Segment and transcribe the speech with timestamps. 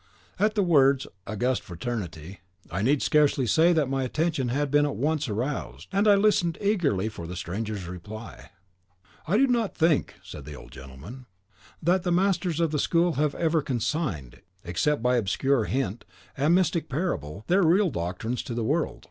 [0.39, 2.39] At the words, "august fraternity,"
[2.71, 6.57] I need scarcely say that my attention had been at once aroused, and I listened
[6.59, 8.49] eagerly for the stranger's reply.
[9.27, 11.27] "I do not think," said the old gentleman,
[11.83, 16.03] "that the masters of the school have ever consigned, except by obscure hint
[16.35, 18.99] and mystical parable, their real doctrines to the world.